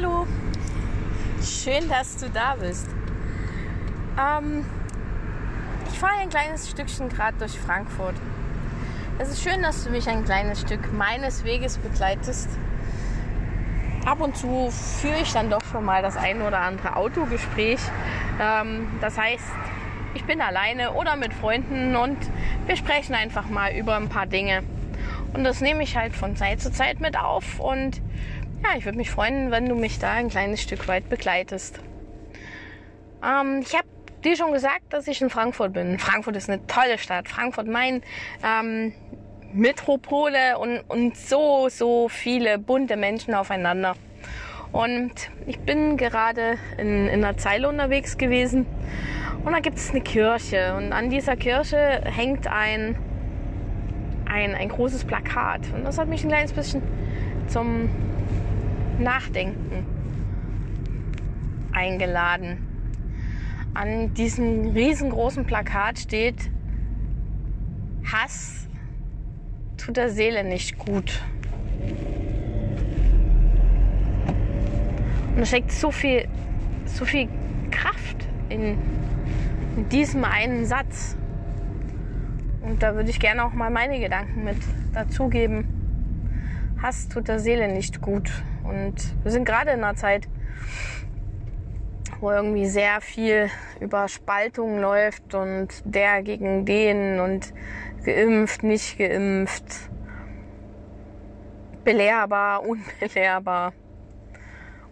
[0.00, 0.28] Hallo,
[1.42, 2.86] schön, dass du da bist.
[4.16, 4.64] Ähm,
[5.90, 8.14] ich fahre ein kleines Stückchen gerade durch Frankfurt.
[9.18, 12.48] Es ist schön, dass du mich ein kleines Stück meines Weges begleitest.
[14.06, 17.80] Ab und zu führe ich dann doch schon mal das ein oder andere Autogespräch.
[18.40, 19.50] Ähm, das heißt,
[20.14, 22.18] ich bin alleine oder mit Freunden und
[22.66, 24.62] wir sprechen einfach mal über ein paar Dinge.
[25.32, 28.00] Und das nehme ich halt von Zeit zu Zeit mit auf und
[28.62, 31.80] ja, ich würde mich freuen, wenn du mich da ein kleines Stück weit begleitest.
[33.24, 33.88] Ähm, ich habe
[34.24, 35.98] dir schon gesagt, dass ich in Frankfurt bin.
[35.98, 37.28] Frankfurt ist eine tolle Stadt.
[37.28, 38.02] Frankfurt mein
[38.44, 38.92] ähm,
[39.52, 43.94] Metropole und, und so, so viele bunte Menschen aufeinander.
[44.72, 45.12] Und
[45.46, 48.66] ich bin gerade in, in einer Zeile unterwegs gewesen
[49.44, 52.96] und da gibt es eine Kirche und an dieser Kirche hängt ein,
[54.26, 56.82] ein, ein großes Plakat und das hat mich ein kleines bisschen
[57.46, 57.88] zum
[58.98, 59.86] Nachdenken
[61.72, 62.66] eingeladen.
[63.74, 66.50] An diesem riesengroßen Plakat steht,
[68.04, 68.68] Hass
[69.76, 71.22] tut der Seele nicht gut.
[75.28, 76.26] Und da steckt so viel,
[76.86, 77.28] so viel
[77.70, 78.76] Kraft in,
[79.76, 81.16] in diesem einen Satz.
[82.62, 84.56] Und da würde ich gerne auch mal meine Gedanken mit
[84.92, 85.77] dazugeben.
[86.82, 88.30] Hass tut der Seele nicht gut.
[88.64, 90.28] Und wir sind gerade in einer Zeit,
[92.20, 93.48] wo irgendwie sehr viel
[93.80, 97.52] über Spaltung läuft und der gegen den und
[98.04, 99.90] geimpft, nicht geimpft,
[101.84, 102.62] belehrbar,
[103.00, 103.72] unbelehrbar,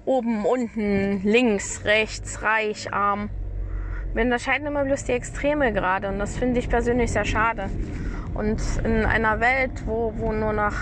[0.05, 3.31] oben, unten, links, rechts, reich, arm.
[4.15, 7.69] Wir unterscheiden immer bloß die Extreme gerade und das finde ich persönlich sehr schade.
[8.37, 10.75] Und in einer Welt, wo, wo nur noch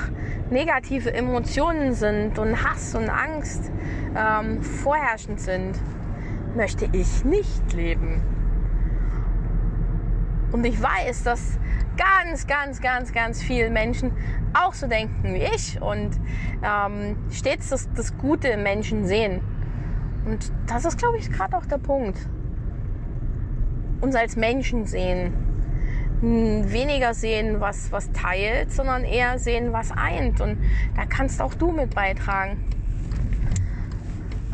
[0.51, 3.71] negative Emotionen sind und Hass und Angst
[4.17, 5.79] ähm, vorherrschend sind,
[6.57, 8.21] möchte ich nicht leben.
[10.51, 11.59] Und ich weiß, dass
[11.97, 14.13] ganz, ganz, ganz, ganz viele Menschen
[14.53, 16.11] auch so denken wie ich und
[16.63, 19.41] ähm, stets das, das Gute im Menschen sehen.
[20.27, 22.19] Und das ist, glaube ich, gerade auch der Punkt.
[24.01, 25.54] Uns als Menschen sehen.
[26.25, 30.41] Weniger sehen, was, was teilt, sondern eher sehen, was eint.
[30.41, 30.59] Und
[30.97, 32.75] da kannst auch du mit beitragen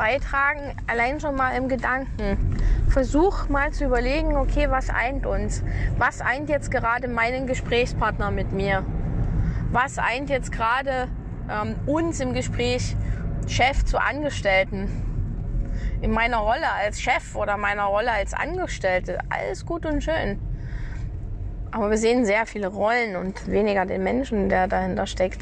[0.01, 2.57] beitragen, allein schon mal im Gedanken.
[2.89, 5.63] Versuch mal zu überlegen, okay, was eint uns?
[5.99, 8.83] Was eint jetzt gerade meinen Gesprächspartner mit mir?
[9.71, 11.07] Was eint jetzt gerade
[11.51, 12.95] ähm, uns im Gespräch
[13.47, 14.89] Chef zu Angestellten?
[16.01, 20.39] In meiner Rolle als Chef oder meiner Rolle als Angestellte, alles gut und schön.
[21.71, 25.39] Aber wir sehen sehr viele Rollen und weniger den Menschen, der dahinter steckt.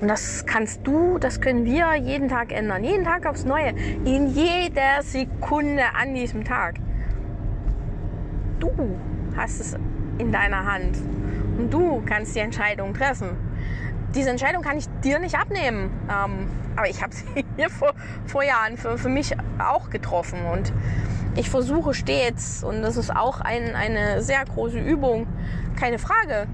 [0.00, 2.84] Und das kannst du, das können wir jeden Tag ändern.
[2.84, 3.70] Jeden Tag aufs Neue.
[4.04, 6.74] In jeder Sekunde an diesem Tag.
[8.58, 8.70] Du
[9.36, 9.76] hast es
[10.18, 10.98] in deiner Hand.
[11.58, 13.30] Und du kannst die Entscheidung treffen.
[14.14, 15.90] Diese Entscheidung kann ich dir nicht abnehmen.
[16.10, 17.24] Ähm, aber ich habe sie
[17.56, 17.94] hier vor,
[18.26, 20.44] vor Jahren für, für mich auch getroffen.
[20.44, 20.72] Und
[21.36, 25.26] ich versuche stets, und das ist auch ein, eine sehr große Übung,
[25.78, 26.46] keine Frage,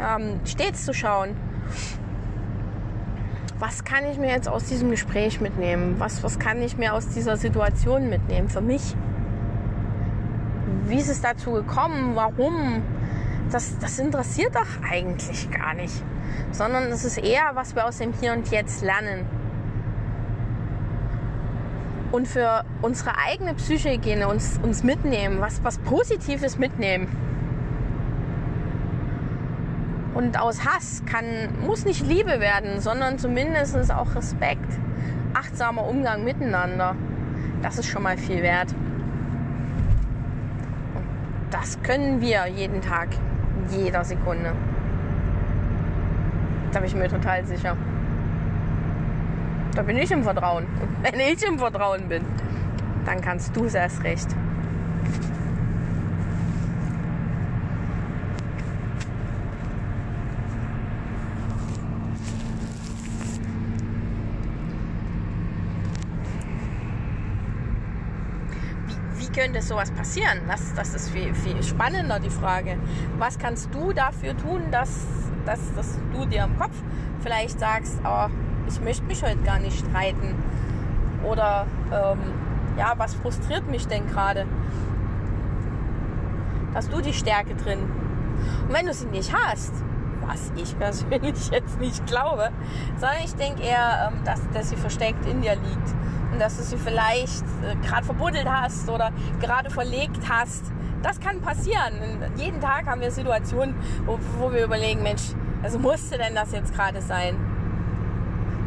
[0.00, 1.36] ähm, stets zu schauen,
[3.58, 5.96] was kann ich mir jetzt aus diesem Gespräch mitnehmen?
[5.98, 8.96] Was, was kann ich mir aus dieser Situation mitnehmen für mich?
[10.86, 12.12] Wie ist es dazu gekommen?
[12.16, 12.82] Warum?
[13.52, 16.02] Das, das interessiert doch eigentlich gar nicht.
[16.52, 19.26] Sondern es ist eher, was wir aus dem Hier und Jetzt lernen.
[22.12, 27.06] Und für unsere eigene Psychohygiene uns, uns mitnehmen, was, was Positives mitnehmen.
[30.14, 31.24] Und aus Hass kann,
[31.64, 34.70] muss nicht Liebe werden, sondern zumindest auch Respekt,
[35.34, 36.96] achtsamer Umgang miteinander.
[37.62, 38.74] Das ist schon mal viel wert.
[40.94, 41.06] Und
[41.52, 43.08] das können wir jeden Tag,
[43.70, 44.52] jeder Sekunde.
[46.72, 47.76] Da bin ich mir total sicher.
[49.80, 50.66] Da bin ich im Vertrauen.
[50.66, 52.22] Und wenn ich im Vertrauen bin,
[53.06, 54.28] dann kannst du es erst recht.
[69.32, 70.40] könnte sowas passieren?
[70.48, 72.76] Das, das ist viel, viel spannender, die Frage.
[73.16, 75.06] Was kannst du dafür tun, dass,
[75.46, 76.74] dass, dass du dir im Kopf
[77.22, 78.26] vielleicht sagst, oh,
[78.70, 80.34] ich möchte mich heute gar nicht streiten?
[81.24, 82.18] Oder ähm,
[82.78, 84.46] ja, was frustriert mich denn gerade?
[86.72, 87.80] Dass du die Stärke drin.
[88.66, 89.72] Und wenn du sie nicht hast,
[90.26, 92.50] was ich persönlich jetzt nicht glaube,
[92.98, 95.94] sondern ich denke eher, ähm, dass, dass sie versteckt in dir liegt
[96.32, 100.64] und dass du sie vielleicht äh, gerade verbuddelt hast oder gerade verlegt hast.
[101.02, 101.94] Das kann passieren.
[102.36, 103.74] jeden Tag haben wir Situationen,
[104.04, 105.32] wo, wo wir überlegen, Mensch,
[105.62, 107.36] also musste denn das jetzt gerade sein?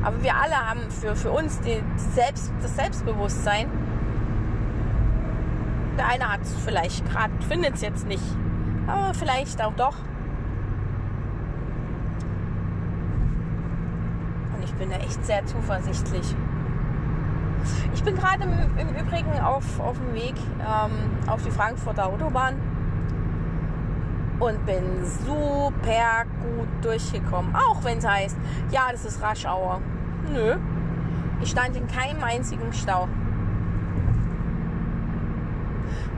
[0.03, 3.69] Aber wir alle haben für, für uns die, die Selbst, das Selbstbewusstsein.
[5.97, 8.23] Der eine hat es vielleicht gerade, findet es jetzt nicht.
[8.87, 9.95] Aber vielleicht auch doch.
[14.55, 16.35] Und ich bin da echt sehr zuversichtlich.
[17.93, 20.91] Ich bin gerade im, im, Übrigen auf, auf dem Weg ähm,
[21.27, 22.55] auf die Frankfurter Autobahn
[24.43, 24.83] und bin
[25.25, 27.55] super gut durchgekommen.
[27.55, 28.37] Auch wenn es heißt,
[28.71, 29.81] ja, das ist Raschauer.
[30.31, 30.57] Nö,
[31.41, 33.07] ich stand in keinem einzigen Stau.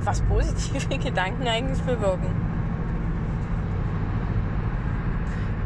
[0.03, 2.29] Was positive Gedanken eigentlich bewirken.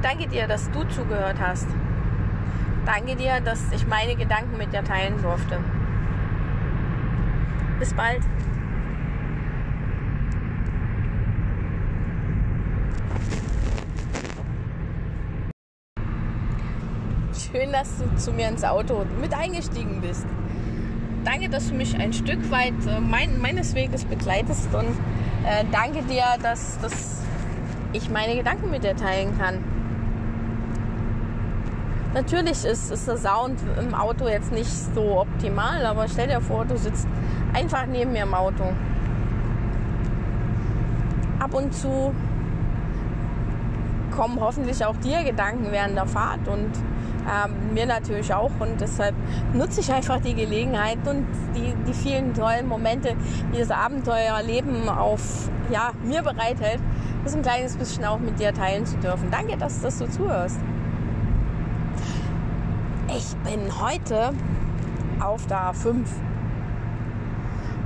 [0.01, 1.67] Danke dir, dass du zugehört hast.
[2.85, 5.59] Danke dir, dass ich meine Gedanken mit dir teilen durfte.
[7.79, 8.21] Bis bald.
[17.51, 20.23] Schön, dass du zu mir ins Auto mit eingestiegen bist.
[21.25, 24.85] Danke, dass du mich ein Stück weit äh, mein, meines Weges begleitest und
[25.47, 27.23] äh, danke dir, dass, dass
[27.91, 29.63] ich meine Gedanken mit dir teilen kann.
[32.13, 36.65] Natürlich ist, ist der Sound im Auto jetzt nicht so optimal, aber stell dir vor,
[36.65, 37.07] du sitzt
[37.53, 38.73] einfach neben mir im Auto.
[41.39, 42.13] Ab und zu
[44.15, 46.69] kommen hoffentlich auch dir Gedanken während der Fahrt und
[47.29, 48.51] ähm, mir natürlich auch.
[48.59, 49.15] Und deshalb
[49.53, 53.15] nutze ich einfach die Gelegenheit und die, die vielen tollen Momente,
[53.53, 56.79] die das Abenteuerleben auf ja, mir bereithält,
[57.23, 59.29] das ein kleines bisschen auch mit dir teilen zu dürfen.
[59.31, 60.59] Danke, dass, dass du zuhörst.
[63.07, 64.31] Ich bin heute
[65.19, 65.95] auf der A5.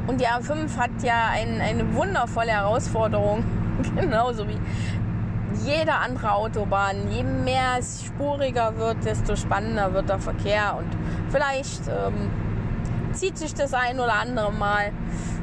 [0.05, 3.43] Und die A5 hat ja ein, eine wundervolle Herausforderung,
[3.95, 4.57] genauso wie
[5.65, 7.11] jede andere Autobahn.
[7.11, 10.75] Je mehr es spuriger wird, desto spannender wird der Verkehr.
[10.77, 10.89] Und
[11.29, 12.29] vielleicht ähm,
[13.13, 14.91] zieht sich das ein oder andere Mal.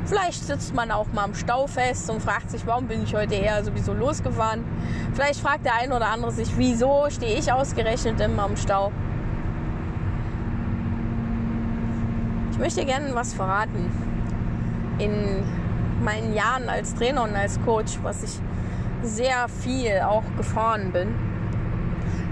[0.04, 3.34] Vielleicht sitzt man auch mal im Stau fest und fragt sich, warum bin ich heute
[3.34, 4.64] eher sowieso losgefahren.
[5.14, 8.90] Vielleicht fragt der ein oder andere sich, wieso stehe ich ausgerechnet immer im Stau.
[12.50, 13.90] Ich möchte gerne was verraten.
[14.98, 15.44] In
[16.02, 18.40] meinen Jahren als Trainer und als Coach, was ich
[19.02, 21.08] sehr viel auch gefahren bin,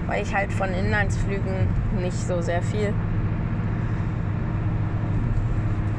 [0.07, 1.67] weil ich halt von Inlandsflügen
[1.99, 2.93] nicht so sehr viel,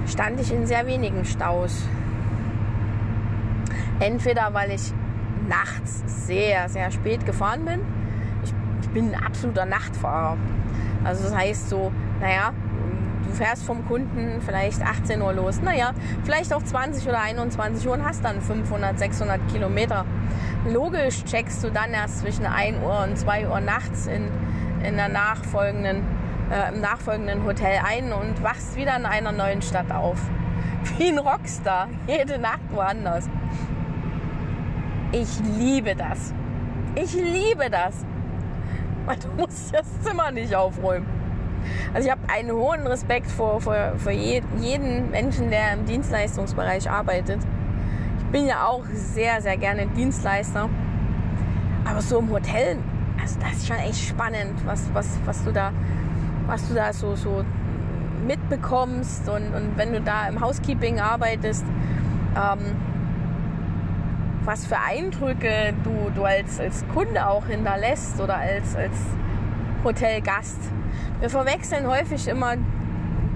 [0.06, 1.84] stand ich in sehr wenigen Staus.
[4.00, 4.92] Entweder weil ich
[5.48, 7.80] nachts sehr, sehr spät gefahren bin.
[8.44, 8.52] Ich,
[8.82, 10.36] ich bin ein absoluter Nachtfahrer.
[11.04, 12.52] Also das heißt so, naja,
[13.26, 15.60] du fährst vom Kunden vielleicht 18 Uhr los.
[15.62, 15.92] Naja,
[16.24, 20.04] vielleicht auch 20 oder 21 Uhr und hast dann 500, 600 Kilometer.
[20.66, 24.28] Logisch checkst du dann erst zwischen 1 Uhr und 2 Uhr nachts in,
[24.84, 26.04] in der nachfolgenden,
[26.50, 30.18] äh, im nachfolgenden Hotel ein und wachst wieder in einer neuen Stadt auf.
[30.98, 31.88] Wie ein Rockstar.
[32.06, 33.28] Jede Nacht woanders.
[35.12, 36.34] Ich liebe das.
[36.94, 38.04] Ich liebe das.
[39.06, 41.06] Weil du musst das Zimmer nicht aufräumen.
[41.94, 46.90] Also ich habe einen hohen Respekt vor, vor, vor je, jeden Menschen, der im Dienstleistungsbereich
[46.90, 47.40] arbeitet.
[48.32, 50.68] Bin ja auch sehr, sehr gerne Dienstleister.
[51.84, 52.78] Aber so im Hotel,
[53.20, 55.72] also das ist schon echt spannend, was, was, was du da,
[56.46, 57.44] was du da so, so
[58.26, 61.64] mitbekommst und, und wenn du da im Housekeeping arbeitest,
[62.36, 62.76] ähm,
[64.44, 68.96] was für Eindrücke du, du als, als Kunde auch hinterlässt oder als, als
[69.84, 70.58] Hotelgast.
[71.20, 72.54] Wir verwechseln häufig immer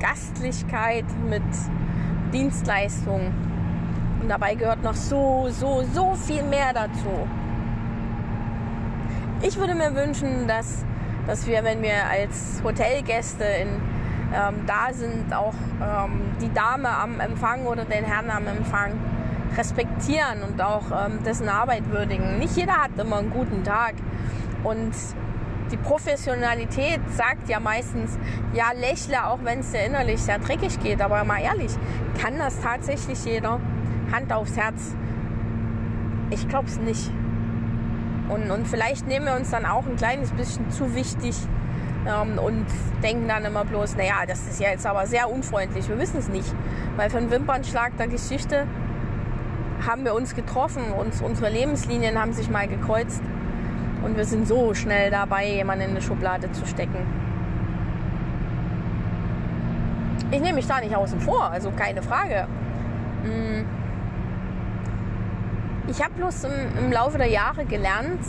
[0.00, 1.42] Gastlichkeit mit
[2.32, 3.32] Dienstleistung.
[4.25, 7.28] Und dabei gehört noch so, so, so viel mehr dazu.
[9.43, 10.83] Ich würde mir wünschen, dass,
[11.26, 13.69] dass wir, wenn wir als Hotelgäste in,
[14.35, 18.93] ähm, da sind, auch ähm, die Dame am Empfang oder den Herrn am Empfang
[19.59, 22.38] respektieren und auch ähm, dessen Arbeit würdigen.
[22.38, 23.93] Nicht jeder hat immer einen guten Tag.
[24.62, 24.95] Und
[25.71, 28.19] die Professionalität sagt ja meistens,
[28.54, 31.02] ja, lächle, auch wenn es dir innerlich sehr dreckig geht.
[31.02, 31.73] Aber mal ehrlich,
[32.19, 33.61] kann das tatsächlich jeder?
[34.14, 34.94] Hand aufs Herz.
[36.30, 37.11] Ich glaube es nicht.
[38.28, 41.37] Und, und vielleicht nehmen wir uns dann auch ein kleines bisschen zu wichtig
[42.06, 42.66] ähm, und
[43.02, 45.88] denken dann immer bloß, naja, das ist ja jetzt aber sehr unfreundlich.
[45.88, 46.54] Wir wissen es nicht.
[46.97, 48.66] Weil für einen Wimpernschlag der Geschichte
[49.87, 53.23] haben wir uns getroffen, uns, unsere Lebenslinien haben sich mal gekreuzt.
[54.02, 56.99] Und wir sind so schnell dabei, jemanden in eine Schublade zu stecken.
[60.30, 62.47] Ich nehme mich da nicht außen vor, also keine Frage.
[63.23, 63.66] Hm.
[65.86, 68.20] Ich habe bloß im, im Laufe der Jahre gelernt,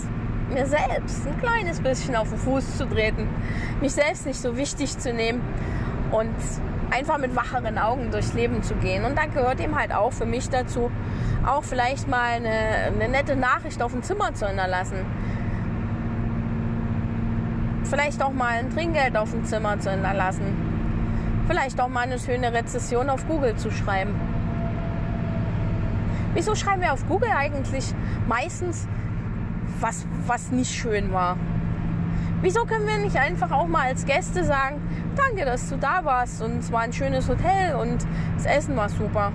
[0.50, 3.28] mir selbst ein kleines bisschen auf den Fuß zu treten,
[3.82, 5.42] mich selbst nicht so wichtig zu nehmen
[6.12, 6.36] und
[6.92, 9.06] einfach mit wacheren Augen durchs Leben zu gehen.
[9.06, 10.92] Und da gehört eben halt auch für mich dazu,
[11.46, 12.50] auch vielleicht mal eine,
[12.94, 14.98] eine nette Nachricht auf dem Zimmer zu hinterlassen.
[17.84, 21.46] Vielleicht auch mal ein Trinkgeld auf dem Zimmer zu hinterlassen.
[21.48, 24.14] Vielleicht auch mal eine schöne Rezession auf Google zu schreiben.
[26.36, 27.96] Wieso schreiben wir auf Google eigentlich
[28.28, 28.88] meistens
[29.80, 31.38] was, was nicht schön war?
[32.42, 34.82] Wieso können wir nicht einfach auch mal als Gäste sagen,
[35.16, 38.90] danke, dass du da warst und es war ein schönes Hotel und das Essen war
[38.90, 39.32] super.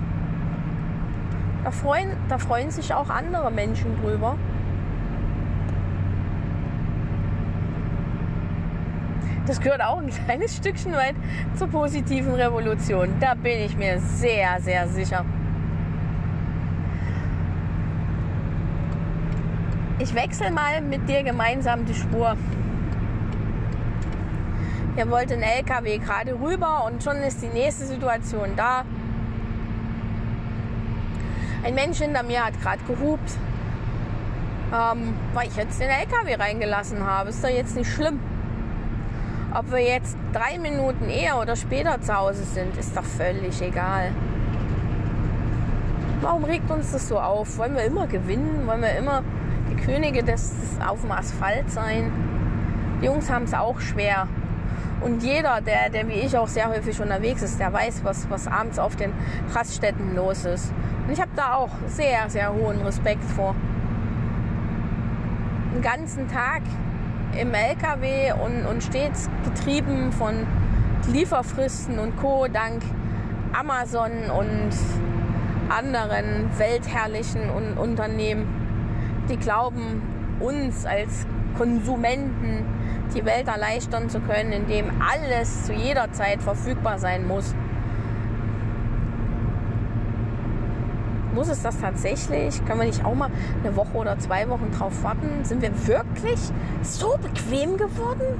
[1.63, 4.37] Da freuen, da freuen sich auch andere Menschen drüber.
[9.47, 11.15] Das gehört auch ein kleines Stückchen weit
[11.55, 13.09] zur positiven Revolution.
[13.19, 15.25] Da bin ich mir sehr, sehr sicher.
[20.01, 22.35] Ich wechsle mal mit dir gemeinsam die Spur.
[24.95, 28.83] Hier wollte ein LKW gerade rüber und schon ist die nächste Situation da.
[31.63, 33.31] Ein Mensch hinter mir hat gerade gehupt,
[34.73, 37.29] ähm, weil ich jetzt den LKW reingelassen habe.
[37.29, 38.19] Ist doch jetzt nicht schlimm.
[39.53, 44.11] Ob wir jetzt drei Minuten eher oder später zu Hause sind, ist doch völlig egal.
[46.21, 47.59] Warum regt uns das so auf?
[47.59, 48.65] Wollen wir immer gewinnen?
[48.65, 49.21] Wollen wir immer
[49.71, 52.11] die Könige des, des auf dem Asphalt sein?
[53.01, 54.27] Die Jungs haben es auch schwer.
[55.01, 58.47] Und jeder, der, der wie ich auch sehr häufig unterwegs ist, der weiß, was, was
[58.47, 59.11] abends auf den
[59.53, 60.71] Raststätten los ist.
[61.05, 63.55] Und ich habe da auch sehr, sehr hohen Respekt vor.
[65.73, 66.61] Den ganzen Tag
[67.39, 70.45] im LKW und, und stets getrieben von
[71.11, 72.47] Lieferfristen und Co.
[72.47, 72.83] dank
[73.53, 74.69] Amazon und
[75.69, 78.60] anderen weltherrlichen Unternehmen,
[79.31, 80.01] die glauben,
[80.39, 81.25] uns als
[81.57, 82.65] Konsumenten
[83.15, 87.55] die Welt erleichtern zu können, indem alles zu jeder Zeit verfügbar sein muss.
[91.33, 92.63] Muss es das tatsächlich?
[92.65, 93.29] Können wir nicht auch mal
[93.63, 95.43] eine Woche oder zwei Wochen drauf warten?
[95.43, 96.39] Sind wir wirklich
[96.81, 98.37] so bequem geworden?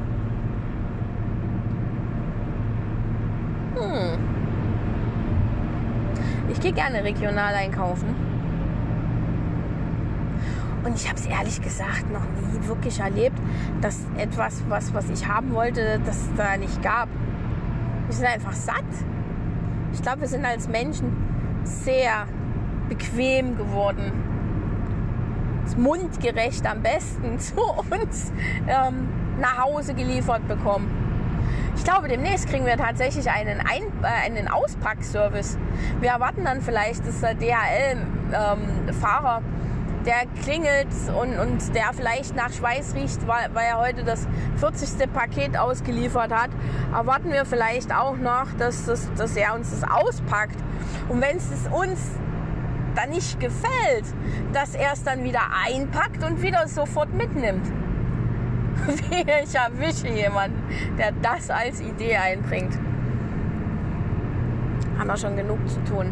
[3.76, 4.20] Hm.
[6.52, 8.31] Ich gehe gerne regional einkaufen.
[10.84, 13.38] Und ich habe es ehrlich gesagt noch nie wirklich erlebt,
[13.82, 17.08] dass etwas, was, was ich haben wollte, das da nicht gab.
[18.08, 18.84] Wir sind einfach satt.
[19.94, 21.12] Ich glaube, wir sind als Menschen
[21.64, 22.26] sehr
[22.90, 24.12] bequem geworden.
[25.78, 28.34] Mundgerecht am besten zu uns
[28.68, 29.08] ähm,
[29.40, 30.90] nach Hause geliefert bekommen.
[31.76, 35.60] Ich glaube, demnächst kriegen wir tatsächlich einen, Ein äh, einen Auspackservice.
[36.00, 39.44] Wir erwarten dann vielleicht, dass der DHL-Fahrer ähm,
[40.06, 40.88] der klingelt
[41.20, 44.28] und, und der vielleicht nach Schweiß riecht, weil, weil er heute das
[44.58, 45.12] 40.
[45.12, 46.50] Paket ausgeliefert hat,
[46.94, 50.58] erwarten wir vielleicht auch noch, dass, dass, dass er uns das auspackt.
[51.10, 52.00] Und wenn es uns
[52.96, 54.06] dann nicht gefällt,
[54.54, 57.66] dass er es dann wieder einpackt und wieder sofort mitnimmt.
[59.12, 60.62] ich erwische jemanden,
[60.98, 62.78] der das als Idee einbringt.
[64.98, 66.12] Haben wir schon genug zu tun.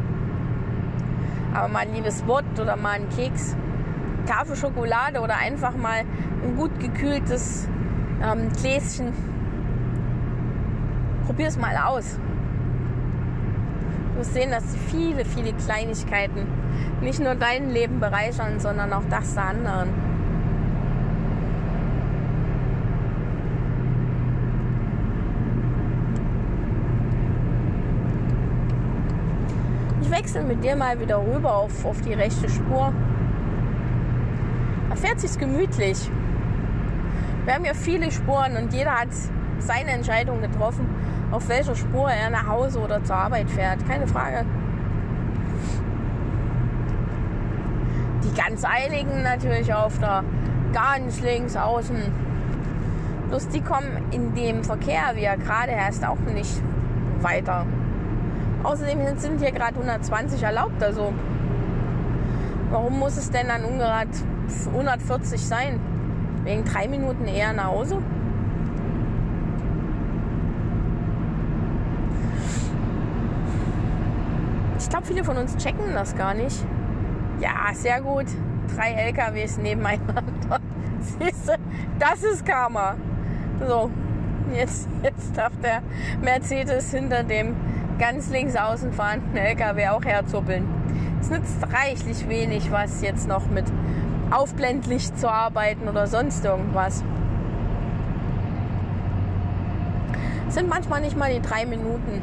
[1.53, 3.55] Aber mal ein liebes Wort oder mal ein Keks
[4.29, 6.03] Tafel Schokolade oder einfach mal
[6.43, 7.67] ein gut gekühltes
[8.21, 9.11] ähm, Gläschen.
[11.25, 12.19] Probier es mal aus.
[14.13, 16.45] Du wirst sehen, dass viele, viele Kleinigkeiten
[17.01, 19.89] nicht nur dein Leben bereichern, sondern auch das der anderen.
[30.03, 32.93] Ich wechsle mit dir mal wieder rüber auf, auf die rechte Spur
[34.99, 36.09] fährt sich gemütlich.
[37.45, 39.09] Wir haben ja viele Spuren und jeder hat
[39.59, 40.87] seine Entscheidung getroffen,
[41.31, 43.87] auf welcher Spur er nach Hause oder zur Arbeit fährt.
[43.87, 44.45] Keine Frage.
[48.23, 50.23] Die ganz Eiligen natürlich auf der
[50.73, 51.97] ganz links außen.
[53.29, 56.61] Bloß die kommen in dem Verkehr, wie er gerade herrscht, auch nicht
[57.21, 57.65] weiter.
[58.63, 61.13] Außerdem sind hier gerade 120 erlaubt, also
[62.71, 64.09] warum muss es denn dann ungerad
[64.67, 65.79] 140 sein.
[66.43, 68.01] Wegen drei Minuten eher nach Hause.
[74.79, 76.65] Ich glaube, viele von uns checken das gar nicht.
[77.39, 78.25] Ja, sehr gut.
[78.75, 80.21] Drei LKWs nebeneinander.
[81.01, 81.53] Siehst du,
[81.99, 82.95] das ist Karma.
[83.67, 83.91] So,
[84.55, 85.81] jetzt, jetzt darf der
[86.21, 87.55] Mercedes hinter dem
[87.99, 90.65] ganz links außen fahrenden LKW auch herzuppeln.
[91.21, 93.65] Es nützt reichlich wenig, was jetzt noch mit
[94.31, 97.03] Aufblendlicht zu arbeiten oder sonst irgendwas.
[100.47, 102.21] Es sind manchmal nicht mal die drei Minuten.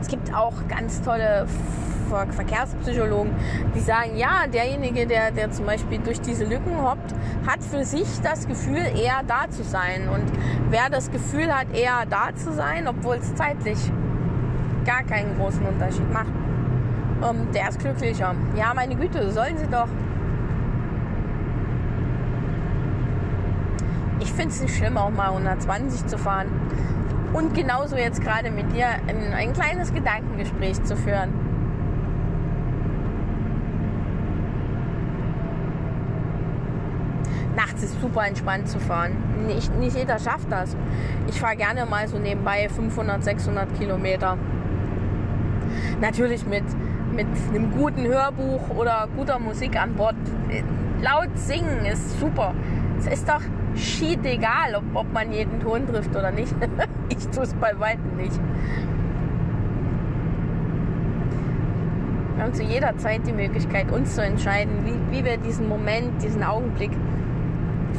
[0.00, 1.46] Es gibt auch ganz tolle
[2.08, 3.32] Verkehrspsychologen,
[3.74, 7.14] die sagen, ja, derjenige, der, der zum Beispiel durch diese Lücken hoppt,
[7.46, 10.08] hat für sich das Gefühl, eher da zu sein.
[10.08, 10.24] Und
[10.70, 13.78] wer das Gefühl hat, eher da zu sein, obwohl es zeitlich
[14.84, 16.32] gar keinen großen Unterschied macht,
[17.28, 18.34] ähm, der ist glücklicher.
[18.56, 19.88] Ja, meine Güte, sollen sie doch.
[24.24, 26.48] Ich finde es nicht schlimm, auch mal 120 zu fahren.
[27.34, 31.30] Und genauso jetzt gerade mit dir ein, ein kleines Gedankengespräch zu führen.
[37.54, 39.12] Nachts ist super entspannt zu fahren.
[39.46, 40.74] Nicht, nicht jeder schafft das.
[41.28, 44.38] Ich fahre gerne mal so nebenbei 500, 600 Kilometer.
[46.00, 46.64] Natürlich mit,
[47.14, 50.16] mit einem guten Hörbuch oder guter Musik an Bord.
[51.02, 52.54] Laut singen ist super.
[52.98, 53.42] Es ist doch
[53.76, 56.54] schied egal, ob, ob man jeden Ton trifft oder nicht.
[57.08, 58.38] ich tue es bei weitem nicht.
[62.36, 66.22] Wir haben zu jeder Zeit die Möglichkeit, uns zu entscheiden, wie, wie wir diesen Moment,
[66.22, 66.90] diesen Augenblick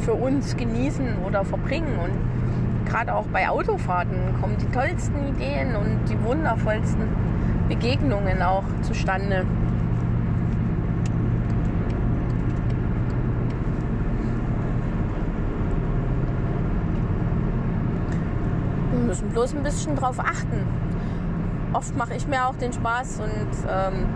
[0.02, 1.98] für uns genießen oder verbringen.
[1.98, 7.08] Und gerade auch bei Autofahrten kommen die tollsten Ideen und die wundervollsten
[7.68, 9.44] Begegnungen auch zustande.
[19.06, 20.66] Müssen bloß ein bisschen drauf achten.
[21.72, 24.06] Oft mache ich mir auch den Spaß und ähm,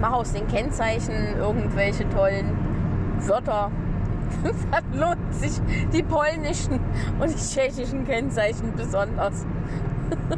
[0.00, 2.50] mache aus den Kennzeichen irgendwelche tollen
[3.20, 3.70] Wörter.
[4.70, 5.60] Dann lohnt sich
[5.92, 6.80] die polnischen
[7.20, 9.46] und die tschechischen Kennzeichen besonders.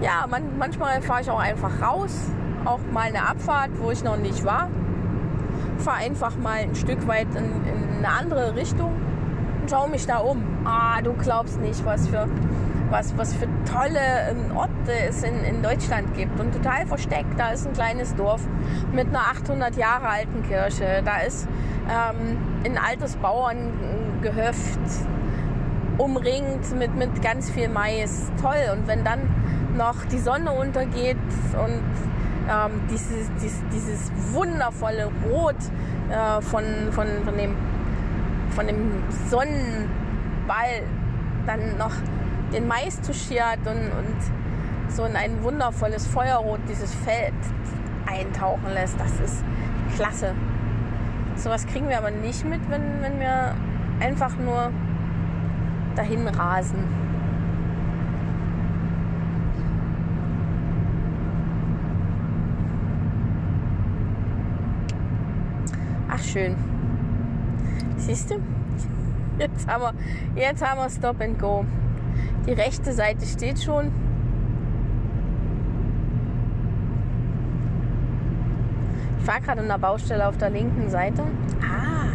[0.00, 2.30] ja, man, manchmal fahre ich auch einfach raus,
[2.64, 4.68] auch mal eine Abfahrt, wo ich noch nicht war.
[5.78, 8.94] Fahre einfach mal ein Stück weit in, in eine andere Richtung
[9.70, 10.42] schaue mich da um.
[10.64, 12.28] Ah, du glaubst nicht, was für,
[12.90, 16.38] was, was für tolle ähm, Orte es in, in Deutschland gibt.
[16.40, 18.42] Und total versteckt, da ist ein kleines Dorf
[18.92, 21.02] mit einer 800 Jahre alten Kirche.
[21.04, 21.46] Da ist
[21.88, 24.80] ähm, ein altes Bauerngehöft
[25.98, 28.30] umringt mit, mit ganz viel Mais.
[28.42, 28.72] Toll.
[28.72, 29.20] Und wenn dann
[29.76, 31.16] noch die Sonne untergeht
[31.52, 31.82] und
[32.50, 35.54] ähm, dieses, dieses, dieses wundervolle Rot
[36.10, 37.54] äh, von, von, von, dem,
[38.60, 40.82] von dem Sonnenball
[41.46, 41.92] dann noch
[42.52, 47.32] den Mais touchiert und, und so in ein wundervolles Feuerrot dieses Feld
[48.06, 49.00] eintauchen lässt.
[49.00, 49.42] Das ist
[49.96, 50.34] klasse.
[51.36, 53.54] Sowas kriegen wir aber nicht mit, wenn, wenn wir
[53.98, 54.70] einfach nur
[55.96, 56.84] dahin rasen.
[66.10, 66.79] Ach schön.
[68.00, 68.36] Siehst du?
[69.38, 71.64] Jetzt haben wir, jetzt haben wir Stop and Go.
[72.46, 73.90] Die rechte Seite steht schon.
[79.18, 81.22] Ich fahre gerade an der Baustelle auf der linken Seite.
[81.62, 82.08] Ah.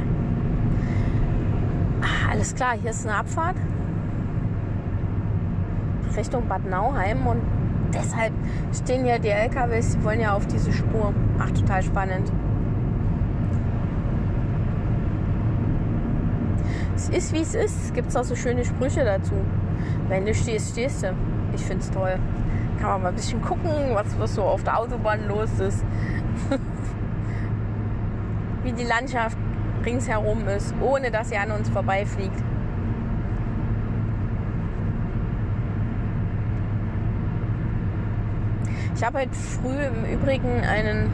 [2.02, 2.32] ah.
[2.32, 3.56] Alles klar, hier ist eine Abfahrt.
[6.18, 7.42] Richtung Bad Nauheim und
[7.94, 8.34] deshalb
[8.74, 11.14] stehen ja die LKWs, die wollen ja auf diese Spur.
[11.40, 12.32] Ach, total spannend.
[16.96, 17.94] Es ist wie es ist.
[17.94, 19.34] Gibt es auch so schöne Sprüche dazu.
[20.08, 21.14] Wenn du stehst, stehst du.
[21.54, 22.18] Ich finde es toll.
[22.80, 25.84] Kann man mal ein bisschen gucken, was, was so auf der Autobahn los ist.
[28.64, 29.38] wie die Landschaft
[29.86, 32.44] ringsherum ist, ohne dass sie an uns vorbeifliegt.
[38.96, 41.12] Ich habe heute früh im Übrigen einen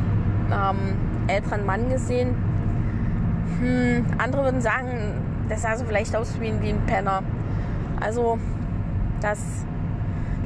[0.52, 0.96] ähm,
[1.28, 2.36] älteren Mann gesehen.
[3.60, 5.21] Hm, andere würden sagen,
[5.52, 7.24] das sah so vielleicht aus wie, wie ein Penner.
[8.00, 8.40] Also
[9.20, 9.40] das,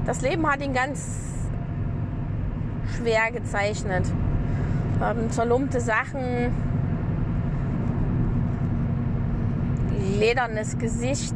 [0.06, 1.48] das Leben hat ihn ganz
[2.98, 4.04] schwer gezeichnet.
[5.04, 6.52] Ähm, zerlumpte Sachen,
[10.18, 11.36] ledernes Gesicht,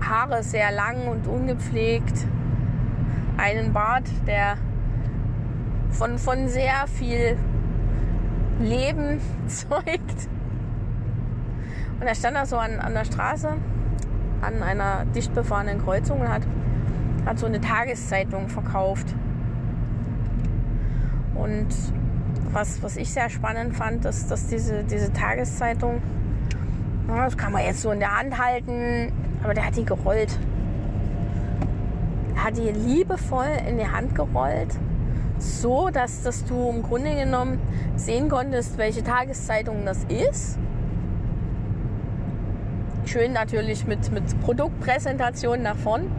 [0.00, 2.28] Haare sehr lang und ungepflegt,
[3.38, 4.56] einen Bart, der
[5.90, 7.36] von, von sehr viel
[8.60, 10.28] Leben zeugt.
[12.00, 13.54] Und er stand da so an, an der Straße,
[14.42, 16.42] an einer dicht befahrenen Kreuzung und hat,
[17.24, 19.14] hat so eine Tageszeitung verkauft.
[21.34, 21.68] Und
[22.52, 26.02] was, was ich sehr spannend fand, ist, dass diese, diese Tageszeitung,
[27.08, 30.38] das kann man jetzt so in der Hand halten, aber der hat die gerollt.
[32.34, 34.74] Er hat die liebevoll in die Hand gerollt,
[35.38, 37.58] so dass, dass du im Grunde genommen
[37.96, 40.58] sehen konntest, welche Tageszeitung das ist.
[43.04, 46.10] Schön natürlich mit, mit Produktpräsentation nach vorn.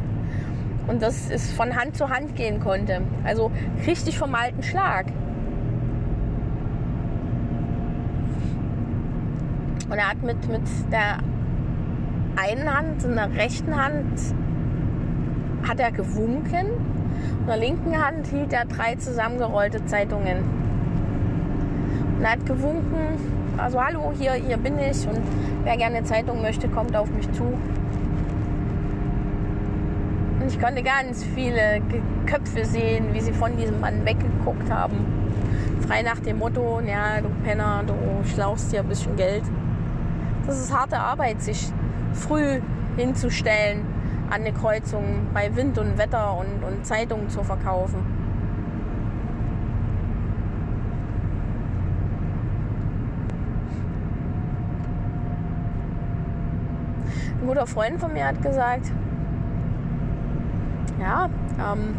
[0.88, 3.02] Und dass es von Hand zu Hand gehen konnte.
[3.26, 3.52] Also
[3.86, 5.08] richtig vom alten Schlag.
[9.90, 11.18] Und er hat mit, mit der
[12.38, 14.20] einen Hand, in der rechten Hand,
[15.68, 16.68] hat er gewunken.
[17.48, 20.44] In der linken Hand hielt er drei zusammengerollte Zeitungen.
[22.18, 23.18] Und hat gewunken,
[23.56, 25.22] also hallo, hier, hier bin ich und
[25.64, 27.44] wer gerne Zeitung möchte, kommt auf mich zu.
[30.42, 31.82] Und ich konnte ganz viele
[32.26, 34.98] Köpfe sehen, wie sie von diesem Mann weggeguckt haben.
[35.88, 37.94] Frei nach dem Motto, ja, du Penner, du
[38.28, 39.44] schlauchst hier ein bisschen Geld.
[40.46, 41.70] Das ist harte Arbeit, sich
[42.12, 42.60] früh
[42.98, 43.86] hinzustellen
[44.30, 48.00] an eine Kreuzung bei Wind und Wetter und, und Zeitungen zu verkaufen.
[57.42, 58.92] Ein guter Freund von mir hat gesagt,
[61.00, 61.96] ja, ähm,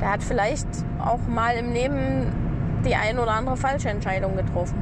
[0.00, 0.68] der hat vielleicht
[1.04, 2.26] auch mal im Leben
[2.84, 4.78] die ein oder andere falsche Entscheidung getroffen.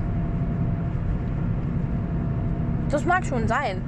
[2.90, 3.82] Das mag schon sein.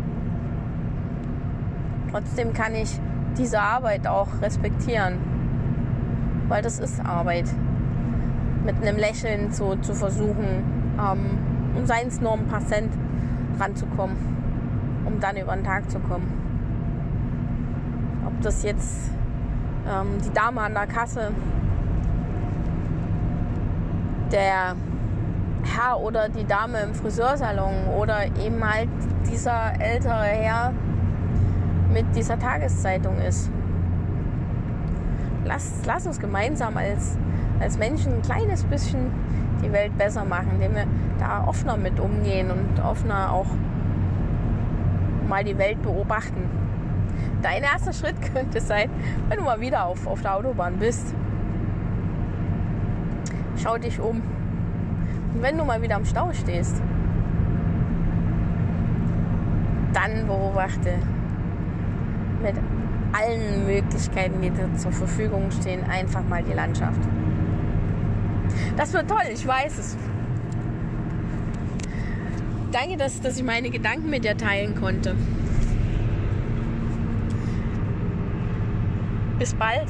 [2.11, 2.99] Trotzdem kann ich
[3.39, 5.19] diese Arbeit auch respektieren,
[6.49, 7.47] weil das ist Arbeit.
[8.65, 10.65] Mit einem Lächeln zu, zu versuchen,
[10.99, 11.39] ähm,
[11.77, 12.93] um seins nur ein paar Cent
[13.59, 14.17] ranzukommen,
[15.07, 16.27] um dann über den Tag zu kommen.
[18.27, 19.11] Ob das jetzt
[19.89, 21.31] ähm, die Dame an der Kasse,
[24.31, 24.77] der
[25.63, 28.89] Herr oder die Dame im Friseursalon oder eben halt
[29.31, 30.73] dieser ältere Herr
[31.93, 33.51] mit dieser Tageszeitung ist.
[35.45, 37.17] Lass, lass uns gemeinsam als,
[37.59, 39.11] als Menschen ein kleines bisschen
[39.63, 40.87] die Welt besser machen, indem wir
[41.19, 43.47] da offener mit umgehen und offener auch
[45.29, 46.49] mal die Welt beobachten.
[47.43, 48.91] Dein erster Schritt könnte sein,
[49.29, 51.15] wenn du mal wieder auf, auf der Autobahn bist.
[53.57, 54.23] Schau dich um.
[55.35, 56.83] Und wenn du mal wieder am Stau stehst,
[59.93, 60.95] dann beobachte
[62.43, 62.55] mit
[63.13, 67.01] allen Möglichkeiten, die dir zur Verfügung stehen, einfach mal die Landschaft.
[68.77, 69.97] Das wird toll, ich weiß es.
[72.73, 75.17] Danke, dass, dass ich meine Gedanken mit dir teilen konnte.
[79.39, 79.89] Bis bald.